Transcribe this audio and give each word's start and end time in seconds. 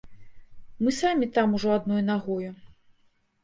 Мы 0.87 0.93
самі 1.01 1.29
там 1.37 1.47
ужо 1.59 1.77
адной 1.77 2.03
нагою. 2.11 2.51